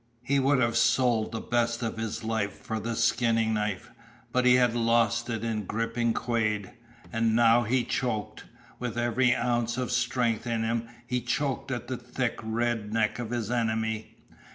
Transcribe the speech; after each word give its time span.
He 0.23 0.39
would 0.39 0.59
have 0.59 0.77
sold 0.77 1.31
the 1.31 1.39
best 1.39 1.83
of 1.83 1.97
his 1.97 2.23
life 2.23 2.53
for 2.59 2.79
the 2.79 2.95
skinning 2.95 3.53
knife. 3.53 3.91
But 4.31 4.47
he 4.47 4.55
had 4.55 4.73
lost 4.73 5.29
it 5.29 5.43
in 5.43 5.65
gripping 5.65 6.13
Quade. 6.15 6.71
And 7.13 7.35
now 7.35 7.61
he 7.61 7.83
choked 7.83 8.45
with 8.79 8.97
every 8.97 9.35
ounce 9.35 9.77
of 9.77 9.91
strength 9.91 10.47
in 10.47 10.63
him 10.63 10.87
he 11.05 11.21
choked 11.21 11.69
at 11.69 11.87
the 11.87 11.97
thick 11.97 12.39
red 12.41 12.91
neck 12.91 13.19
of 13.19 13.29
his 13.29 13.51
enemy. 13.51 14.17